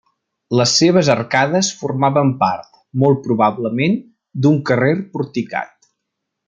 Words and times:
Les 0.59 0.71
seves 0.77 1.11
arcades 1.15 1.69
formaven 1.81 2.33
part, 2.41 2.67
molt 3.05 3.23
probablement, 3.29 3.97
d'un 4.47 4.61
carrer 4.71 4.95
porticat. 5.17 5.93